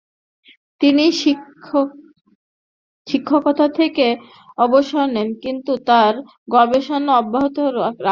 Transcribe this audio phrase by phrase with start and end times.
[0.81, 1.05] তিনি
[3.07, 4.07] শিক্ষকতা থেকে
[4.57, 6.13] অবসর নেন, কিন্তু তার
[6.55, 8.07] গবেষণা অব্যাহত রাখেন।